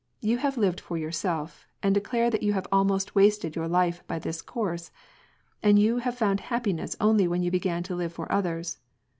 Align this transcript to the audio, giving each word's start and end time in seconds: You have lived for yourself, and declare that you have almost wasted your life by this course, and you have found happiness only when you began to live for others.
You 0.19 0.39
have 0.39 0.57
lived 0.57 0.79
for 0.81 0.97
yourself, 0.97 1.67
and 1.83 1.93
declare 1.93 2.31
that 2.31 2.41
you 2.41 2.53
have 2.53 2.65
almost 2.71 3.13
wasted 3.13 3.55
your 3.55 3.67
life 3.67 4.01
by 4.07 4.17
this 4.17 4.41
course, 4.41 4.89
and 5.61 5.77
you 5.77 5.97
have 5.99 6.17
found 6.17 6.39
happiness 6.39 6.95
only 6.99 7.27
when 7.27 7.43
you 7.43 7.51
began 7.51 7.83
to 7.83 7.95
live 7.95 8.11
for 8.13 8.31
others. 8.31 8.79